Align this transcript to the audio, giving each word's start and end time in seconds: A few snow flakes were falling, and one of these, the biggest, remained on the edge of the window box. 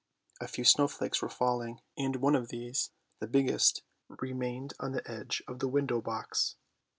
A 0.39 0.47
few 0.47 0.63
snow 0.63 0.87
flakes 0.87 1.21
were 1.21 1.29
falling, 1.29 1.79
and 1.95 2.15
one 2.15 2.33
of 2.33 2.47
these, 2.47 2.89
the 3.19 3.27
biggest, 3.27 3.83
remained 4.09 4.73
on 4.79 4.93
the 4.93 5.07
edge 5.07 5.43
of 5.47 5.59
the 5.59 5.67
window 5.67 6.01
box. 6.01 6.55